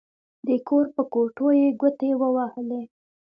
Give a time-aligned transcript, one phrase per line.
[0.47, 2.83] د کور په کوټو يې ګوتې ووهلې.